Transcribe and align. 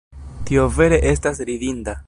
Tio 0.49 0.63
vere 0.77 0.99
estas 1.11 1.45
ridinda! 1.51 1.99